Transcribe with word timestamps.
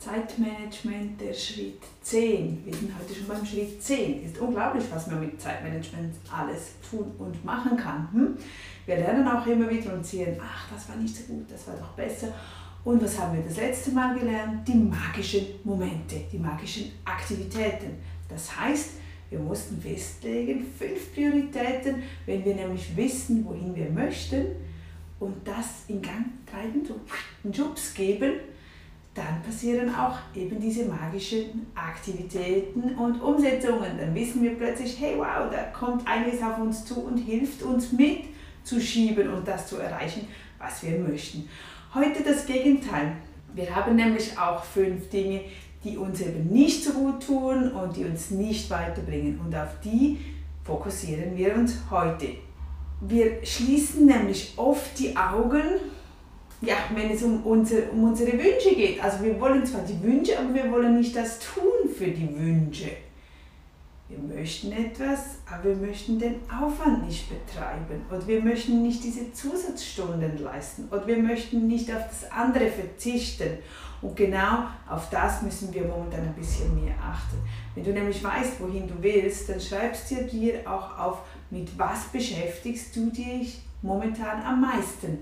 Zeitmanagement, 0.00 1.20
der 1.20 1.34
Schritt 1.34 1.82
10. 2.00 2.64
Wir 2.64 2.74
sind 2.74 2.90
heute 2.98 3.14
schon 3.14 3.28
beim 3.28 3.44
Schritt 3.44 3.82
10. 3.82 4.24
Ist 4.24 4.38
unglaublich, 4.38 4.84
was 4.90 5.06
man 5.08 5.20
mit 5.20 5.38
Zeitmanagement 5.38 6.14
alles 6.34 6.70
tun 6.90 7.12
und 7.18 7.44
machen 7.44 7.76
kann. 7.76 8.08
Hm? 8.10 8.38
Wir 8.86 8.96
lernen 8.96 9.28
auch 9.28 9.46
immer 9.46 9.68
wieder 9.68 9.92
und 9.92 10.04
sehen, 10.04 10.40
ach, 10.42 10.72
das 10.72 10.88
war 10.88 10.96
nicht 10.96 11.14
so 11.14 11.24
gut, 11.24 11.44
das 11.50 11.66
war 11.66 11.74
doch 11.74 11.90
besser. 11.90 12.28
Und 12.82 13.02
was 13.02 13.20
haben 13.20 13.36
wir 13.36 13.42
das 13.42 13.58
letzte 13.58 13.90
Mal 13.90 14.18
gelernt? 14.18 14.66
Die 14.66 14.74
magischen 14.74 15.44
Momente, 15.64 16.22
die 16.32 16.38
magischen 16.38 16.92
Aktivitäten. 17.04 17.98
Das 18.26 18.58
heißt, 18.58 18.92
wir 19.28 19.38
mussten 19.38 19.82
festlegen, 19.82 20.64
fünf 20.78 21.12
Prioritäten, 21.12 22.02
wenn 22.24 22.42
wir 22.42 22.54
nämlich 22.54 22.96
wissen, 22.96 23.44
wohin 23.44 23.76
wir 23.76 23.90
möchten 23.90 24.46
und 25.18 25.46
das 25.46 25.84
in 25.88 26.00
Gang 26.00 26.24
treiben, 26.50 26.86
so 26.86 26.98
Jobs 27.50 27.92
geben, 27.92 28.40
dann 29.14 29.42
passieren 29.42 29.92
auch 29.94 30.16
eben 30.34 30.60
diese 30.60 30.84
magischen 30.84 31.66
Aktivitäten 31.74 32.94
und 32.94 33.20
Umsetzungen. 33.20 33.98
Dann 33.98 34.14
wissen 34.14 34.42
wir 34.42 34.56
plötzlich, 34.56 35.00
hey 35.00 35.14
wow, 35.16 35.50
da 35.50 35.64
kommt 35.76 36.06
einiges 36.06 36.42
auf 36.42 36.58
uns 36.58 36.84
zu 36.84 37.00
und 37.00 37.16
hilft 37.18 37.62
uns 37.62 37.92
mitzuschieben 37.92 39.32
und 39.32 39.46
das 39.46 39.66
zu 39.66 39.78
erreichen, 39.78 40.28
was 40.58 40.82
wir 40.84 40.98
möchten. 40.98 41.48
Heute 41.92 42.22
das 42.22 42.46
Gegenteil. 42.46 43.16
Wir 43.52 43.74
haben 43.74 43.96
nämlich 43.96 44.38
auch 44.38 44.62
fünf 44.62 45.10
Dinge, 45.10 45.40
die 45.82 45.96
uns 45.96 46.20
eben 46.20 46.48
nicht 46.48 46.84
so 46.84 46.92
gut 46.92 47.26
tun 47.26 47.72
und 47.72 47.96
die 47.96 48.04
uns 48.04 48.30
nicht 48.30 48.70
weiterbringen. 48.70 49.40
Und 49.40 49.56
auf 49.56 49.80
die 49.84 50.18
fokussieren 50.62 51.36
wir 51.36 51.56
uns 51.56 51.78
heute. 51.90 52.28
Wir 53.00 53.44
schließen 53.44 54.06
nämlich 54.06 54.52
oft 54.56 54.96
die 55.00 55.16
Augen 55.16 55.64
ja, 56.62 56.74
wenn 56.94 57.10
es 57.10 57.22
um, 57.22 57.42
unser, 57.44 57.90
um 57.92 58.04
unsere 58.04 58.32
Wünsche 58.32 58.74
geht. 58.74 59.02
Also 59.02 59.24
wir 59.24 59.40
wollen 59.40 59.64
zwar 59.64 59.82
die 59.82 60.02
Wünsche, 60.02 60.38
aber 60.38 60.54
wir 60.54 60.70
wollen 60.70 60.98
nicht 60.98 61.16
das 61.16 61.38
tun 61.38 61.88
für 61.96 62.08
die 62.08 62.28
Wünsche. 62.38 62.90
Wir 64.08 64.18
möchten 64.18 64.72
etwas, 64.72 65.38
aber 65.48 65.64
wir 65.64 65.76
möchten 65.76 66.18
den 66.18 66.34
Aufwand 66.50 67.06
nicht 67.06 67.28
betreiben. 67.28 68.04
Oder 68.10 68.26
wir 68.26 68.42
möchten 68.42 68.82
nicht 68.82 69.04
diese 69.04 69.32
Zusatzstunden 69.32 70.42
leisten. 70.42 70.88
Oder 70.90 71.06
wir 71.06 71.18
möchten 71.18 71.68
nicht 71.68 71.90
auf 71.94 72.02
das 72.08 72.30
andere 72.30 72.66
verzichten. 72.66 73.58
Und 74.02 74.16
genau 74.16 74.64
auf 74.88 75.10
das 75.10 75.42
müssen 75.42 75.72
wir 75.72 75.84
momentan 75.84 76.24
ein 76.24 76.34
bisschen 76.34 76.74
mehr 76.84 76.94
achten. 77.00 77.36
Wenn 77.74 77.84
du 77.84 77.92
nämlich 77.92 78.22
weißt, 78.22 78.60
wohin 78.60 78.88
du 78.88 78.94
willst, 79.00 79.48
dann 79.48 79.60
schreibst 79.60 80.10
du 80.10 80.24
dir 80.24 80.68
auch 80.68 80.98
auf, 80.98 81.18
mit 81.50 81.78
was 81.78 82.04
beschäftigst 82.06 82.96
du 82.96 83.10
dich 83.10 83.62
momentan 83.80 84.42
am 84.42 84.60
meisten. 84.60 85.18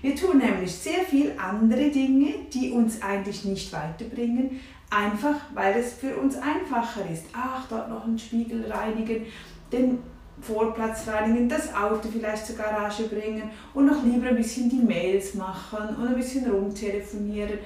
Wir 0.00 0.16
tun 0.16 0.38
nämlich 0.38 0.72
sehr 0.72 1.00
viel 1.04 1.32
andere 1.38 1.90
Dinge, 1.90 2.34
die 2.52 2.72
uns 2.72 3.00
eigentlich 3.02 3.44
nicht 3.44 3.72
weiterbringen, 3.72 4.60
einfach 4.90 5.36
weil 5.54 5.78
es 5.78 5.94
für 5.94 6.16
uns 6.16 6.36
einfacher 6.36 7.08
ist. 7.10 7.24
Ach, 7.32 7.66
dort 7.68 7.88
noch 7.88 8.04
einen 8.04 8.18
Spiegel 8.18 8.70
reinigen, 8.70 9.26
den 9.72 9.98
Vorplatz 10.40 11.06
reinigen, 11.06 11.48
das 11.48 11.74
Auto 11.74 12.08
vielleicht 12.10 12.46
zur 12.46 12.56
Garage 12.56 13.04
bringen 13.04 13.50
und 13.74 13.86
noch 13.86 14.02
lieber 14.02 14.28
ein 14.28 14.36
bisschen 14.36 14.68
die 14.68 14.76
Mails 14.84 15.34
machen 15.34 15.96
und 15.96 16.08
ein 16.08 16.16
bisschen 16.16 16.50
rumtelefonieren. 16.50 17.58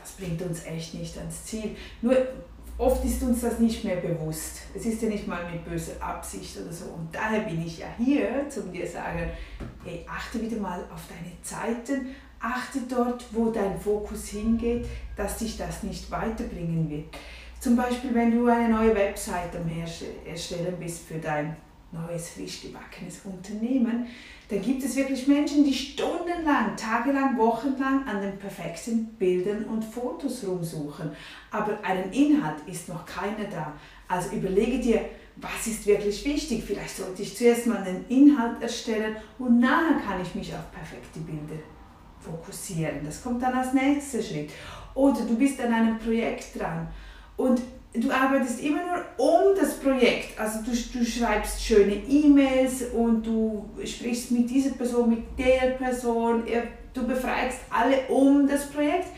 Das 0.00 0.12
bringt 0.12 0.40
uns 0.42 0.64
echt 0.64 0.94
nicht 0.94 1.18
ans 1.18 1.44
Ziel. 1.44 1.74
Nur 2.02 2.16
oft 2.78 3.04
ist 3.04 3.22
uns 3.22 3.40
das 3.40 3.58
nicht 3.58 3.84
mehr 3.84 3.96
bewusst. 3.96 4.62
Es 4.74 4.86
ist 4.86 5.02
ja 5.02 5.08
nicht 5.08 5.26
mal 5.26 5.50
mit 5.50 5.64
böser 5.64 6.00
Absicht 6.00 6.56
oder 6.58 6.72
so. 6.72 6.86
Und 6.86 7.08
daher 7.12 7.40
bin 7.40 7.64
ich 7.64 7.78
ja 7.78 7.86
hier, 7.98 8.46
um 8.56 8.72
dir 8.72 8.86
zu 8.86 8.92
sagen, 8.92 9.30
hey, 9.84 10.04
achte 10.08 10.40
wieder 10.40 10.56
mal 10.56 10.80
auf 10.92 11.02
deine 11.08 11.32
Zeiten, 11.42 12.14
achte 12.40 12.80
dort, 12.88 13.24
wo 13.32 13.50
dein 13.50 13.80
Fokus 13.80 14.28
hingeht, 14.28 14.86
dass 15.16 15.38
dich 15.38 15.56
das 15.56 15.82
nicht 15.82 16.10
weiterbringen 16.10 16.90
wird. 16.90 17.06
Zum 17.60 17.76
Beispiel, 17.76 18.14
wenn 18.14 18.30
du 18.30 18.46
eine 18.46 18.68
neue 18.68 18.94
Website 18.94 19.56
am 19.56 19.70
Erstellen 20.26 20.76
bist 20.78 21.06
für 21.06 21.18
dein 21.18 21.56
neues, 21.94 22.30
frisch 22.30 22.62
gebackenes 22.62 23.20
Unternehmen, 23.24 24.06
dann 24.48 24.60
gibt 24.60 24.84
es 24.84 24.96
wirklich 24.96 25.26
Menschen, 25.26 25.64
die 25.64 25.72
stundenlang, 25.72 26.76
tagelang, 26.76 27.38
wochenlang 27.38 28.06
an 28.06 28.20
den 28.20 28.36
perfekten 28.38 29.06
Bildern 29.14 29.64
und 29.64 29.82
Fotos 29.82 30.44
rumsuchen. 30.46 31.10
Aber 31.50 31.78
einen 31.82 32.12
Inhalt 32.12 32.56
ist 32.66 32.88
noch 32.88 33.06
keiner 33.06 33.48
da. 33.50 33.72
Also 34.06 34.36
überlege 34.36 34.78
dir, 34.80 35.00
was 35.36 35.66
ist 35.66 35.86
wirklich 35.86 36.24
wichtig. 36.24 36.62
Vielleicht 36.64 36.96
sollte 36.96 37.22
ich 37.22 37.36
zuerst 37.36 37.66
mal 37.66 37.78
einen 37.78 38.04
Inhalt 38.08 38.60
erstellen 38.60 39.16
und 39.38 39.60
nachher 39.60 39.98
kann 40.06 40.20
ich 40.20 40.34
mich 40.34 40.52
auf 40.52 40.70
perfekte 40.70 41.20
Bilder 41.20 41.62
fokussieren. 42.20 43.04
Das 43.04 43.22
kommt 43.22 43.42
dann 43.42 43.54
als 43.54 43.72
nächster 43.72 44.22
Schritt. 44.22 44.50
Oder 44.94 45.22
du 45.22 45.36
bist 45.36 45.60
an 45.60 45.72
einem 45.72 45.98
Projekt 45.98 46.58
dran 46.58 46.86
und 47.36 47.60
du 47.94 48.10
arbeitest 48.10 48.60
immer 48.60 48.80
nur 48.82 49.26
um 49.26 49.56
das 49.58 49.78
Projekt. 49.78 50.38
Also 50.38 50.60
du, 50.62 50.70
du 50.70 51.04
schreibst 51.04 51.62
schöne 51.62 51.94
E-Mails 51.94 52.90
und 52.92 53.24
du 53.24 53.68
sprichst 53.84 54.32
mit 54.32 54.50
dieser 54.50 54.70
Person, 54.70 55.10
mit 55.10 55.38
der 55.38 55.70
Person, 55.72 56.42
du 56.92 57.06
befreigst 57.06 57.60
alle 57.70 58.02
um 58.08 58.46
das 58.48 58.68
Projekt, 58.70 59.08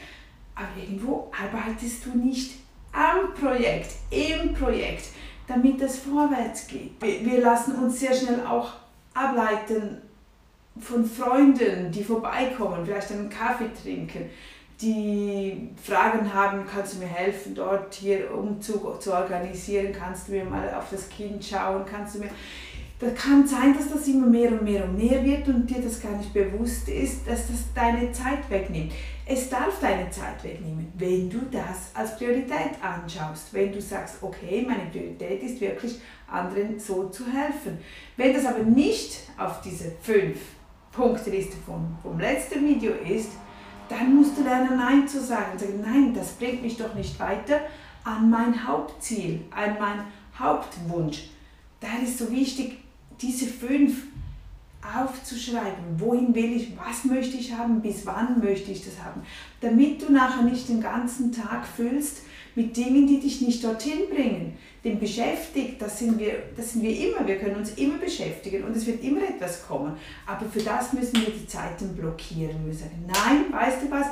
aber 0.55 0.69
irgendwo 0.81 1.31
arbeitest 1.39 2.07
du 2.07 2.19
nicht 2.19 2.57
am 2.93 3.35
Projekt, 3.35 3.91
im 4.11 4.55
Projekt, 4.55 5.07
damit 5.47 5.81
das 5.81 5.99
vorwärts 5.99 6.67
geht. 6.67 6.93
Wir 7.01 7.41
lassen 7.41 7.75
uns 7.77 8.01
sehr 8.01 8.15
schnell 8.15 8.45
auch 8.47 8.73
ableiten 9.15 10.03
von 10.79 11.05
Freunden, 11.07 11.91
die 11.91 12.05
vorbeikommen, 12.05 12.85
vielleicht 12.85 13.13
einen 13.13 13.31
Kaffee 13.31 13.71
trinken 13.83 14.31
die 14.81 15.71
Fragen 15.83 16.33
haben, 16.33 16.67
kannst 16.67 16.95
du 16.95 16.99
mir 16.99 17.07
helfen, 17.07 17.55
dort 17.55 17.95
hier 17.95 18.33
Umzug 18.33 19.01
zu 19.01 19.15
organisieren, 19.15 19.93
kannst 19.93 20.29
du 20.29 20.33
mir 20.33 20.45
mal 20.45 20.75
auf 20.75 20.91
das 20.91 21.09
Kind 21.09 21.45
schauen, 21.45 21.85
kannst 21.91 22.17
du 22.17 22.21
mir... 22.21 22.31
Da 22.99 23.11
kann 23.11 23.47
sein, 23.47 23.77
dass 23.77 23.93
das 23.93 24.09
immer 24.09 24.27
mehr 24.27 24.53
und 24.53 24.63
mehr 24.63 24.85
und 24.85 24.97
mehr 24.97 25.23
wird 25.23 25.47
und 25.49 25.69
dir 25.69 25.83
das 25.83 26.01
gar 26.01 26.17
nicht 26.17 26.33
bewusst 26.33 26.89
ist, 26.89 27.29
dass 27.29 27.47
das 27.47 27.65
deine 27.75 28.11
Zeit 28.11 28.49
wegnimmt. 28.49 28.93
Es 29.27 29.51
darf 29.51 29.81
deine 29.81 30.09
Zeit 30.09 30.43
wegnehmen, 30.43 30.91
wenn 30.97 31.29
du 31.29 31.41
das 31.53 31.91
als 31.93 32.17
Priorität 32.17 32.81
anschaust, 32.81 33.53
wenn 33.53 33.71
du 33.71 33.83
sagst, 33.83 34.23
okay, 34.23 34.65
meine 34.67 34.89
Priorität 34.91 35.43
ist 35.43 35.61
wirklich, 35.61 36.01
anderen 36.27 36.79
so 36.79 37.11
zu 37.11 37.25
helfen. 37.27 37.79
Wenn 38.17 38.33
das 38.33 38.47
aber 38.47 38.63
nicht 38.63 39.19
auf 39.37 39.61
diese 39.61 39.93
fünf 40.01 40.39
Punkteliste 40.91 41.59
vom, 41.67 41.99
vom 42.03 42.19
letzten 42.19 42.67
Video 42.67 42.93
ist, 42.93 43.33
dann 43.89 44.17
musst 44.17 44.37
du 44.37 44.43
lernen, 44.43 44.77
Nein 44.77 45.07
zu 45.07 45.21
sagen. 45.21 45.59
Sagen, 45.59 45.81
nein, 45.83 46.15
das 46.15 46.33
bringt 46.33 46.63
mich 46.63 46.77
doch 46.77 46.95
nicht 46.95 47.19
weiter 47.19 47.61
an 48.05 48.31
mein 48.31 48.67
Hauptziel, 48.67 49.45
an 49.51 49.79
meinen 49.79 50.05
Hauptwunsch. 50.39 51.25
Da 51.81 51.89
ist 52.03 52.19
so 52.19 52.31
wichtig, 52.31 52.79
diese 53.21 53.47
fünf 53.47 54.05
aufzuschreiben. 54.95 55.99
Wohin 55.99 56.35
will 56.35 56.57
ich, 56.57 56.73
was 56.77 57.05
möchte 57.05 57.37
ich 57.37 57.53
haben, 57.53 57.81
bis 57.81 58.07
wann 58.07 58.41
möchte 58.41 58.71
ich 58.71 58.85
das 58.85 59.03
haben. 59.03 59.23
Damit 59.61 60.03
du 60.03 60.13
nachher 60.13 60.43
nicht 60.43 60.69
den 60.69 60.81
ganzen 60.81 61.33
Tag 61.33 61.67
füllst 61.67 62.23
mit 62.55 62.77
Dingen, 62.77 63.07
die 63.07 63.21
dich 63.21 63.41
nicht 63.43 63.63
dorthin 63.63 64.09
bringen. 64.11 64.57
Denn 64.83 64.99
beschäftigt, 64.99 65.81
das 65.81 65.99
sind, 65.99 66.19
wir, 66.19 66.45
das 66.57 66.73
sind 66.73 66.83
wir 66.83 66.97
immer, 67.09 67.27
wir 67.27 67.39
können 67.39 67.57
uns 67.57 67.73
immer 67.75 67.99
beschäftigen 67.99 68.65
und 68.65 68.75
es 68.77 68.87
wird 68.87 69.03
immer 69.03 69.23
etwas 69.23 69.67
kommen. 69.67 69.97
Aber 70.27 70.47
für 70.47 70.61
das 70.61 70.93
müssen 70.93 71.21
wir 71.21 71.33
die 71.33 71.47
Zeiten 71.47 71.95
blockieren. 71.95 72.65
Wir 72.65 72.75
sagen, 72.75 73.05
nein, 73.07 73.53
weißt 73.53 73.83
du 73.83 73.91
was, 73.91 74.07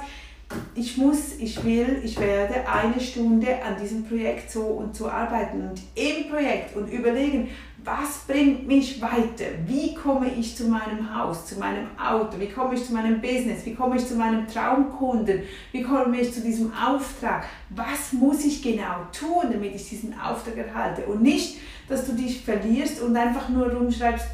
ich 0.74 0.96
muss, 0.96 1.36
ich 1.38 1.62
will, 1.64 2.00
ich 2.04 2.18
werde 2.18 2.68
eine 2.68 3.00
Stunde 3.00 3.62
an 3.62 3.76
diesem 3.80 4.04
Projekt 4.04 4.50
so 4.50 4.62
und 4.62 4.94
so 4.94 5.08
arbeiten 5.08 5.68
und 5.68 5.80
im 5.94 6.28
Projekt 6.28 6.76
und 6.76 6.88
überlegen, 6.88 7.48
was 7.84 8.20
bringt 8.26 8.66
mich 8.66 9.00
weiter? 9.00 9.44
Wie 9.66 9.94
komme 9.94 10.30
ich 10.34 10.56
zu 10.56 10.64
meinem 10.64 11.14
Haus, 11.14 11.46
zu 11.46 11.58
meinem 11.58 11.88
Auto? 11.98 12.40
Wie 12.40 12.48
komme 12.48 12.74
ich 12.74 12.84
zu 12.84 12.94
meinem 12.94 13.20
Business? 13.20 13.64
Wie 13.66 13.74
komme 13.74 13.96
ich 13.96 14.06
zu 14.06 14.14
meinem 14.14 14.48
Traumkunden? 14.48 15.42
Wie 15.70 15.82
komme 15.82 16.18
ich 16.18 16.32
zu 16.32 16.40
diesem 16.40 16.72
Auftrag? 16.72 17.44
Was 17.70 18.12
muss 18.12 18.44
ich 18.44 18.62
genau 18.62 19.06
tun, 19.12 19.52
damit 19.52 19.74
ich 19.74 19.88
diesen 19.88 20.18
Auftrag 20.18 20.56
erhalte? 20.56 21.02
Und 21.02 21.22
nicht, 21.22 21.58
dass 21.88 22.06
du 22.06 22.12
dich 22.12 22.42
verlierst 22.42 23.02
und 23.02 23.14
einfach 23.16 23.50
nur 23.50 23.70
rumschreibst, 23.70 24.26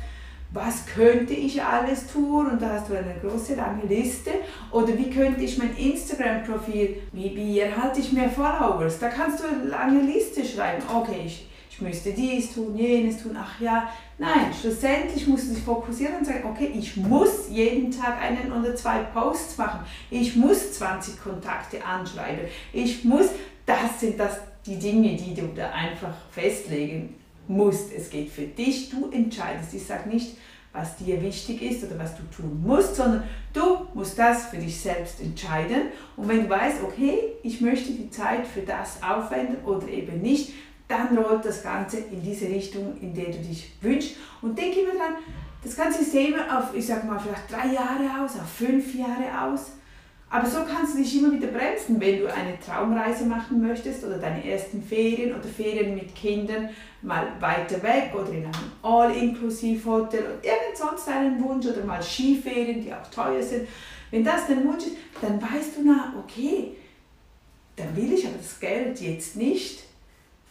was 0.52 0.87
könnte 0.87 1.32
ich 1.32 1.62
alles 1.62 2.06
tun? 2.12 2.47
Und 2.47 2.61
da 2.61 2.70
hast 2.70 2.88
du 2.88 2.94
eine 2.94 3.14
große 3.20 3.55
lange 3.55 3.85
Liste. 3.85 4.31
Oder 4.73 4.97
wie 4.99 5.11
könnte 5.11 5.43
ich 5.43 5.58
mein 5.58 5.76
Instagram-Profil, 5.76 7.02
wie, 7.12 7.37
wie 7.37 7.61
erhalte 7.61 8.00
ich 8.00 8.12
mehr 8.12 8.31
Followers? 8.31 8.99
Da 8.99 9.08
kannst 9.08 9.41
du 9.41 9.44
eine 9.49 9.64
lange 9.64 10.02
Liste 10.02 10.44
schreiben. 10.44 10.82
Okay, 10.93 11.23
ich 11.26 11.47
ich 11.81 11.87
müsste 11.87 12.12
dies 12.12 12.52
tun, 12.52 12.76
jenes 12.76 13.23
tun, 13.23 13.35
ach 13.35 13.58
ja. 13.58 13.91
Nein, 14.19 14.52
schlussendlich 14.61 15.26
musst 15.26 15.49
du 15.49 15.55
dich 15.55 15.64
fokussieren 15.64 16.17
und 16.17 16.26
sagen, 16.26 16.44
okay, 16.44 16.70
ich 16.79 16.94
muss 16.99 17.49
jeden 17.49 17.91
Tag 17.91 18.20
einen 18.20 18.52
oder 18.52 18.76
zwei 18.76 18.99
Posts 18.99 19.56
machen. 19.56 19.81
Ich 20.11 20.37
muss 20.37 20.75
20 20.75 21.23
Kontakte 21.23 21.82
anschreiben. 21.82 22.44
Ich 22.75 23.02
muss, 23.05 23.31
das 23.64 23.99
sind 23.99 24.20
das 24.20 24.41
die 24.67 24.79
Dinge, 24.79 25.17
die 25.17 25.35
du 25.35 25.49
da 25.56 25.70
einfach 25.70 26.12
festlegen 26.31 27.19
musst. 27.50 27.93
Es 27.93 28.11
geht 28.11 28.31
für 28.31 28.47
dich, 28.47 28.91
du 28.91 29.11
entscheidest. 29.11 29.75
Ich 29.75 29.87
sage 29.87 30.08
nicht, 30.08 30.37
was 30.73 30.97
dir 30.97 31.20
wichtig 31.20 31.62
ist 31.62 31.85
oder 31.85 31.99
was 31.99 32.14
du 32.17 32.23
tun 32.35 32.62
musst, 32.64 32.97
sondern 32.97 33.25
du 33.52 33.87
musst 33.94 34.19
das 34.19 34.47
für 34.47 34.56
dich 34.56 34.81
selbst 34.81 35.20
entscheiden. 35.20 35.88
Und 36.17 36.29
wenn 36.29 36.44
du 36.44 36.50
weißt, 36.50 36.82
okay, 36.85 37.19
ich 37.43 37.61
möchte 37.61 37.93
die 37.93 38.11
Zeit 38.11 38.47
für 38.47 38.61
das 38.62 39.02
aufwenden 39.02 39.64
oder 39.64 39.88
eben 39.88 40.23
nicht, 40.23 40.52
dann 40.87 41.17
rollt 41.17 41.44
das 41.44 41.62
Ganze 41.62 41.99
in 41.99 42.23
diese 42.23 42.47
Richtung, 42.47 42.97
in 43.00 43.14
der 43.14 43.26
du 43.26 43.38
dich 43.38 43.73
wünschst. 43.81 44.17
Und 44.43 44.58
denk 44.58 44.76
immer 44.76 44.93
dran, 44.93 45.14
das 45.62 45.76
ganze 45.76 46.02
System 46.02 46.35
auf, 46.35 46.75
ich 46.75 46.87
sag 46.87 47.05
mal, 47.05 47.19
vielleicht 47.19 47.50
drei 47.50 47.75
Jahre 47.75 48.25
aus, 48.25 48.37
auf 48.37 48.49
fünf 48.49 48.94
Jahre 48.94 49.52
aus. 49.52 49.73
Aber 50.32 50.46
so 50.46 50.58
kannst 50.58 50.94
du 50.94 50.98
dich 50.98 51.18
immer 51.18 51.32
wieder 51.32 51.48
bremsen, 51.48 52.00
wenn 52.00 52.20
du 52.20 52.32
eine 52.32 52.56
Traumreise 52.60 53.24
machen 53.24 53.60
möchtest 53.60 54.04
oder 54.04 54.16
deine 54.16 54.48
ersten 54.48 54.80
Ferien 54.80 55.34
oder 55.34 55.48
Ferien 55.48 55.96
mit 55.96 56.14
Kindern 56.14 56.68
mal 57.02 57.26
weiter 57.40 57.82
weg 57.82 58.12
oder 58.14 58.28
in 58.28 58.44
einem 58.44 58.70
All-Inclusive-Hotel 58.80 60.20
oder 60.20 60.44
irgend 60.44 60.76
sonst 60.76 61.08
einen 61.08 61.42
Wunsch 61.42 61.66
oder 61.66 61.84
mal 61.84 62.00
Skiferien, 62.00 62.80
die 62.80 62.94
auch 62.94 63.10
teuer 63.10 63.42
sind. 63.42 63.66
Wenn 64.12 64.22
das 64.22 64.46
dein 64.46 64.64
Wunsch 64.64 64.86
ist, 64.86 64.96
dann 65.20 65.42
weißt 65.42 65.76
du 65.76 65.82
na, 65.84 66.14
okay, 66.16 66.76
dann 67.74 67.96
will 67.96 68.12
ich 68.12 68.24
aber 68.24 68.36
das 68.38 68.60
Geld 68.60 69.00
jetzt 69.00 69.34
nicht 69.34 69.89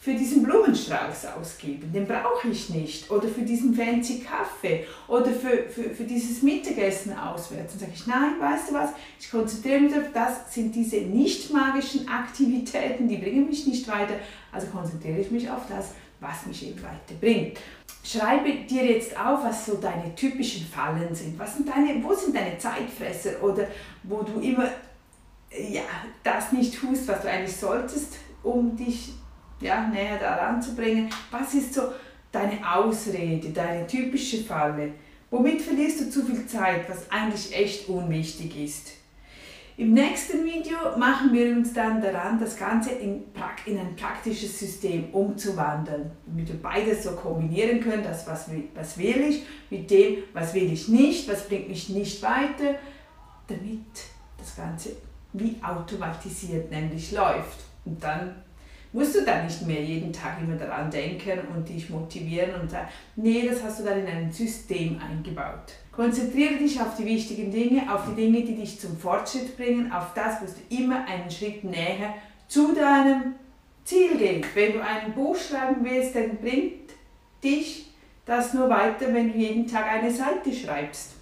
für 0.01 0.13
diesen 0.13 0.44
Blumenstrauß 0.44 1.25
ausgeben, 1.38 1.92
den 1.92 2.07
brauche 2.07 2.48
ich 2.48 2.69
nicht. 2.69 3.12
Oder 3.12 3.28
für 3.28 3.42
diesen 3.42 3.74
fancy 3.74 4.22
Kaffee 4.22 4.86
oder 5.10 5.30
für, 5.30 5.69
für, 5.69 5.90
für 5.90 6.06
dieses 6.06 6.42
Mittagessen 6.42 7.18
auswärts. 7.18 7.74
Dann 7.74 7.80
sage 7.81 7.92
ich, 7.94 8.07
nein, 8.07 8.40
weißt 8.40 8.69
du 8.69 8.75
was, 8.75 8.92
ich 9.19 9.30
konzentriere 9.30 9.81
mich 9.81 9.94
darauf, 9.94 10.07
das 10.13 10.54
sind 10.54 10.74
diese 10.74 11.01
nicht 11.01 11.51
magischen 11.51 12.07
Aktivitäten, 12.07 13.10
die 13.10 13.18
bringen 13.18 13.48
mich 13.48 13.68
nicht 13.68 13.86
weiter. 13.90 14.16
Also 14.54 14.68
konzentriere 14.68 15.19
ich 15.19 15.31
mich 15.31 15.50
auf 15.50 15.63
das, 15.68 15.90
was 16.22 16.46
mich 16.46 16.66
eben 16.66 16.81
weiterbringt. 16.81 17.57
Schreibe 18.01 18.54
dir 18.69 18.86
jetzt 18.86 19.19
auf, 19.19 19.44
was 19.44 19.66
so 19.66 19.75
deine 19.75 20.16
typischen 20.16 20.66
Fallen 20.66 21.13
sind. 21.13 21.38
Was 21.38 21.57
sind 21.57 21.68
deine, 21.68 22.01
wo 22.01 22.13
sind 22.13 22.34
deine 22.34 22.57
Zeitfresser 22.57 23.44
oder 23.44 23.68
wo 24.04 24.24
du 24.24 24.40
immer 24.40 24.69
ja, 25.51 25.81
das 26.24 26.54
nicht 26.54 26.80
tust, 26.80 27.06
was 27.07 27.22
du 27.22 27.30
eigentlich 27.30 27.56
solltest, 27.56 28.13
um 28.44 28.78
dich 28.78 29.12
ja, 29.61 29.88
näher 29.88 30.17
daran 30.17 30.61
zu 30.61 30.75
bringen. 30.75 31.09
Was 31.31 31.53
ist 31.53 31.73
so 31.73 31.81
deine 32.31 32.59
Ausrede, 32.69 33.50
deine 33.50 33.88
typische 33.88 34.44
Falle? 34.44 34.94
Womit 35.31 35.61
verlierst 35.61 36.01
du 36.01 36.09
zu 36.09 36.25
viel 36.25 36.45
Zeit, 36.47 36.89
was 36.89 37.09
eigentlich 37.11 37.56
echt 37.56 37.88
unwichtig 37.88 38.57
ist? 38.63 38.91
Im 39.79 39.94
nächsten 39.94 40.44
Video 40.44 40.77
machen 40.97 41.31
wir 41.31 41.56
uns 41.56 41.71
dann 41.71 42.01
daran, 42.01 42.38
das 42.38 42.57
Ganze 42.57 42.89
in, 42.89 43.23
in 43.65 43.79
ein 43.79 43.95
praktisches 43.95 44.59
System 44.59 45.06
umzuwandeln, 45.13 46.12
damit 46.25 46.50
wir 46.50 46.62
beides 46.62 47.03
so 47.03 47.12
kombinieren 47.12 47.79
können, 47.79 48.03
das 48.03 48.27
was, 48.27 48.50
was 48.75 48.97
will 48.97 49.21
ich 49.21 49.45
mit 49.69 49.89
dem, 49.89 50.23
was 50.33 50.53
will 50.53 50.69
ich 50.69 50.89
nicht, 50.89 51.29
was 51.29 51.47
bringt 51.47 51.69
mich 51.69 51.88
nicht 51.88 52.21
weiter, 52.21 52.75
damit 53.47 53.85
das 54.38 54.57
Ganze 54.57 54.97
wie 55.31 55.55
automatisiert 55.62 56.69
nämlich 56.69 57.13
läuft. 57.13 57.59
Und 57.85 58.03
dann 58.03 58.35
musst 58.91 59.15
du 59.15 59.21
dann 59.24 59.45
nicht 59.45 59.65
mehr 59.65 59.81
jeden 59.83 60.12
Tag 60.12 60.41
immer 60.41 60.56
daran 60.56 60.89
denken 60.89 61.39
und 61.56 61.69
dich 61.69 61.89
motivieren 61.89 62.59
und 62.59 62.71
sagen, 62.71 62.88
nee, 63.15 63.47
das 63.47 63.63
hast 63.63 63.80
du 63.80 63.83
dann 63.83 64.00
in 64.00 64.07
ein 64.07 64.31
System 64.31 65.00
eingebaut. 65.00 65.74
Konzentriere 65.91 66.56
dich 66.56 66.80
auf 66.81 66.95
die 66.95 67.06
wichtigen 67.06 67.51
Dinge, 67.51 67.94
auf 67.94 68.06
die 68.09 68.15
Dinge, 68.15 68.41
die 68.44 68.56
dich 68.56 68.80
zum 68.80 68.97
Fortschritt 68.97 69.56
bringen, 69.57 69.91
auf 69.91 70.13
das, 70.15 70.41
was 70.41 70.56
du 70.56 70.75
immer 70.75 71.06
einen 71.06 71.30
Schritt 71.30 71.63
näher 71.63 72.15
zu 72.47 72.74
deinem 72.74 73.36
Ziel 73.83 74.18
geht. 74.18 74.56
Wenn 74.56 74.74
du 74.74 74.83
ein 74.83 75.13
Buch 75.13 75.36
schreiben 75.36 75.83
willst, 75.83 76.15
dann 76.15 76.38
bringt 76.38 76.91
dich 77.44 77.91
das 78.25 78.53
nur 78.53 78.69
weiter, 78.69 79.13
wenn 79.13 79.31
du 79.31 79.38
jeden 79.38 79.68
Tag 79.68 79.86
eine 79.88 80.12
Seite 80.12 80.53
schreibst. 80.53 81.13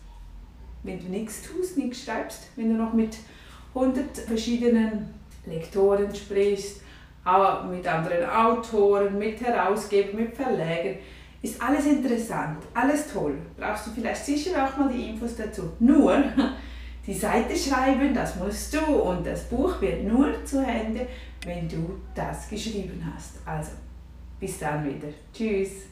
Wenn 0.84 1.00
du 1.00 1.06
nichts 1.08 1.42
tust, 1.42 1.78
nichts 1.78 2.04
schreibst, 2.04 2.48
wenn 2.56 2.70
du 2.70 2.76
noch 2.76 2.94
mit 2.94 3.18
100 3.74 4.18
verschiedenen 4.20 5.14
Lektoren 5.46 6.14
sprichst, 6.14 6.82
mit 7.70 7.88
anderen 7.88 8.30
Autoren, 8.30 9.18
mit 9.18 9.42
Herausgebern, 9.42 10.16
mit 10.16 10.36
Verlegern. 10.36 10.98
Ist 11.42 11.62
alles 11.62 11.86
interessant, 11.86 12.58
alles 12.74 13.12
toll. 13.14 13.38
Brauchst 13.58 13.88
du 13.88 13.92
vielleicht 13.92 14.26
sicher 14.26 14.66
auch 14.66 14.78
mal 14.78 14.90
die 14.92 15.10
Infos 15.10 15.36
dazu. 15.36 15.72
Nur 15.80 16.24
die 17.08 17.14
Seite 17.14 17.56
schreiben, 17.56 18.14
das 18.14 18.36
musst 18.36 18.74
du 18.74 18.80
und 18.80 19.26
das 19.26 19.44
Buch 19.44 19.80
wird 19.82 20.04
nur 20.04 20.44
zu 20.44 20.66
Ende, 20.66 21.08
wenn 21.46 21.70
du 21.70 22.00
das 22.16 22.50
geschrieben 22.50 23.02
hast. 23.14 23.36
Also, 23.46 23.72
bis 24.40 24.60
dann 24.60 24.86
wieder. 24.86 25.10
Tschüss. 25.34 25.88